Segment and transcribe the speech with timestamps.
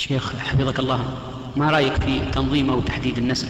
[0.00, 1.18] شيخ حفظك الله
[1.56, 3.48] ما رأيك في تنظيم أو تحديد النسل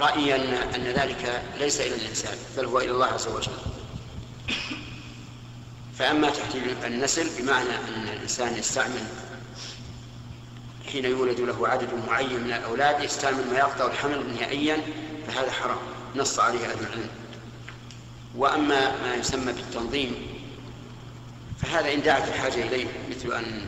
[0.00, 3.52] رأيي أن أن ذلك ليس إلى الإنسان بل هو إلى الله عز وجل.
[5.98, 9.06] فأما تحديد النسل بمعنى أن الإنسان يستعمل
[10.92, 14.78] حين يولد له عدد معين من الأولاد يستعمل ما يقطع الحمل نهائيا
[15.26, 15.78] فهذا حرام
[16.16, 17.08] نص عليه أهل العلم.
[18.36, 20.33] وأما ما يسمى بالتنظيم
[21.64, 23.66] فهذا إن دعت الحاجة إليه مثل أن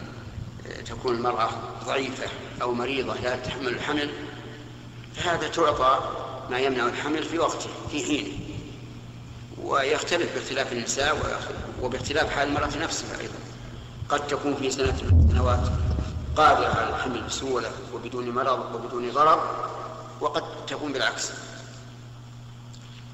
[0.84, 1.50] تكون المرأة
[1.84, 2.26] ضعيفة
[2.62, 4.10] أو مريضة لا تحمل الحمل
[5.14, 6.10] فهذا تعطى
[6.50, 8.32] ما يمنع الحمل في وقته في حينه.
[9.62, 11.40] ويختلف باختلاف النساء
[11.82, 13.34] وباختلاف حال المرأة نفسها أيضا.
[14.08, 15.68] قد تكون في سنة من السنوات
[16.36, 19.68] قادرة على الحمل بسهولة وبدون مرض وبدون ضرر
[20.20, 21.30] وقد تكون بالعكس.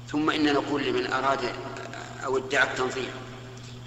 [0.07, 1.39] ثم إن نقول لمن أراد
[2.25, 3.11] أو ادعى التنظيم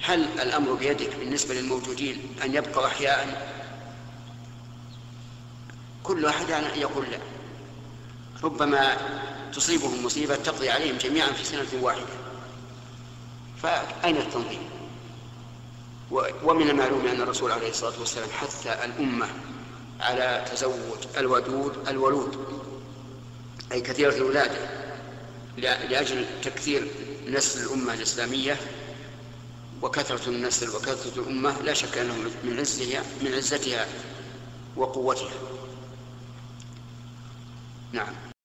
[0.06, 3.52] هل الأمر بيدك بالنسبة للموجودين أن يبقوا أحياء؟
[6.02, 7.18] كل واحد يقول لا.
[8.42, 8.96] ربما
[9.52, 12.06] تصيبهم مصيبة تقضي عليهم جميعا في سنة واحدة.
[13.62, 14.68] فأين التنظيم؟
[16.44, 19.28] ومن المعلوم أن الرسول عليه الصلاة والسلام حث الأمة
[20.00, 22.38] على تزوج الودود الولود
[23.72, 24.58] أي كثيرة الولادة
[25.58, 26.90] لأجل تكثير
[27.28, 28.56] نسل الأمة الإسلامية
[29.82, 33.86] وكثرة النسل وكثرة الأمة لا شك أنه من عزها من عزتها
[34.76, 35.30] وقوتها.
[37.92, 38.35] نعم.